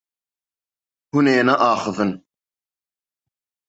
Hûn 1.11 1.25
ê 1.35 1.37
neaxivin. 1.47 2.11